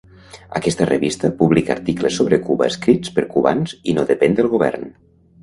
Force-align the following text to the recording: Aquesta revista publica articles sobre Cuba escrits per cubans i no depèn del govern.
Aquesta 0.59 0.85
revista 0.89 1.29
publica 1.41 1.73
articles 1.73 2.17
sobre 2.21 2.41
Cuba 2.47 2.71
escrits 2.73 3.13
per 3.19 3.27
cubans 3.35 3.77
i 3.93 3.97
no 4.01 4.09
depèn 4.15 4.41
del 4.43 4.53
govern. 4.57 4.91